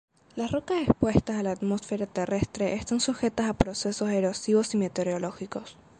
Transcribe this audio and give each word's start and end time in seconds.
Las 0.35 0.51
rocas 0.51 0.81
expuestas 0.81 1.37
a 1.37 1.43
la 1.43 1.51
atmósfera 1.51 2.07
terrestre 2.07 2.73
están 2.73 2.99
sujetas 2.99 3.47
a 3.47 3.53
procesos 3.53 4.09
erosivos 4.09 4.73
y 4.73 4.77
meteorológicos. 4.77 5.77